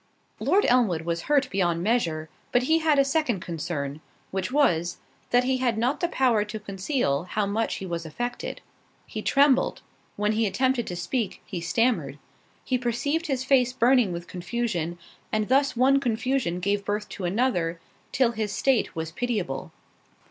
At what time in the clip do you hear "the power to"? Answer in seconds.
5.99-6.59